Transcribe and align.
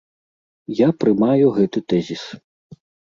Я 0.79 0.87
прымаю 1.03 1.51
гэты 1.57 1.79
тэзіс. 1.93 2.23